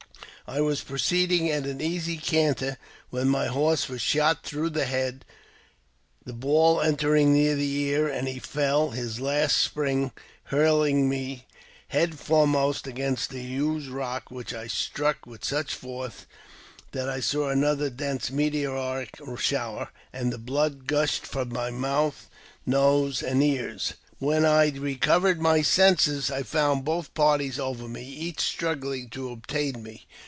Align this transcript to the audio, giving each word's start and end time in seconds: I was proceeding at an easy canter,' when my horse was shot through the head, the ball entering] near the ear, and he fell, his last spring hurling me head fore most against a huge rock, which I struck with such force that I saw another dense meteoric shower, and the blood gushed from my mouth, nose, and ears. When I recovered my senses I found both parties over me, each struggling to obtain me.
I 0.47 0.59
was 0.59 0.81
proceeding 0.83 1.49
at 1.49 1.63
an 1.65 1.79
easy 1.79 2.17
canter,' 2.17 2.77
when 3.09 3.29
my 3.29 3.45
horse 3.45 3.87
was 3.87 4.01
shot 4.01 4.43
through 4.43 4.71
the 4.71 4.83
head, 4.83 5.23
the 6.25 6.33
ball 6.33 6.81
entering] 6.81 7.31
near 7.31 7.55
the 7.55 7.73
ear, 7.83 8.09
and 8.09 8.27
he 8.27 8.37
fell, 8.37 8.89
his 8.89 9.21
last 9.21 9.55
spring 9.55 10.11
hurling 10.45 11.07
me 11.07 11.45
head 11.87 12.19
fore 12.19 12.45
most 12.47 12.85
against 12.85 13.31
a 13.31 13.39
huge 13.39 13.87
rock, 13.87 14.29
which 14.29 14.53
I 14.53 14.67
struck 14.67 15.25
with 15.25 15.45
such 15.45 15.73
force 15.73 16.25
that 16.91 17.07
I 17.07 17.21
saw 17.21 17.47
another 17.49 17.89
dense 17.89 18.29
meteoric 18.29 19.21
shower, 19.39 19.87
and 20.11 20.33
the 20.33 20.37
blood 20.37 20.85
gushed 20.85 21.25
from 21.25 21.47
my 21.47 21.69
mouth, 21.69 22.27
nose, 22.65 23.23
and 23.23 23.41
ears. 23.41 23.93
When 24.19 24.43
I 24.43 24.71
recovered 24.71 25.41
my 25.41 25.61
senses 25.61 26.29
I 26.29 26.43
found 26.43 26.83
both 26.83 27.13
parties 27.13 27.57
over 27.57 27.87
me, 27.87 28.03
each 28.03 28.41
struggling 28.41 29.09
to 29.11 29.31
obtain 29.31 29.81
me. 29.81 30.05